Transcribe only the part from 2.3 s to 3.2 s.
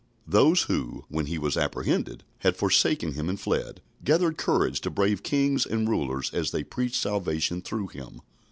had forsaken